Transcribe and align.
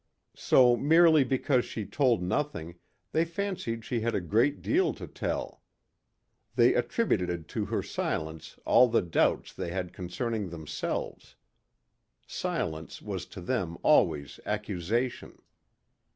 So 0.39 0.75
merely 0.75 1.23
because 1.23 1.63
she 1.63 1.85
told 1.85 2.23
nothing 2.23 2.79
they 3.11 3.23
fancied 3.23 3.85
she 3.85 4.01
had 4.01 4.15
a 4.15 4.19
great 4.19 4.63
deal 4.63 4.95
to 4.95 5.05
tell. 5.05 5.61
They 6.55 6.73
attributed 6.73 7.47
to 7.49 7.65
her 7.65 7.83
silence 7.83 8.57
all 8.65 8.87
the 8.87 9.03
doubts 9.03 9.53
they 9.53 9.69
had 9.69 9.93
concerning 9.93 10.49
themselves. 10.49 11.35
Silence 12.25 12.99
was 13.03 13.27
to 13.27 13.41
them 13.41 13.77
always 13.83 14.39
accusation. 14.43 15.37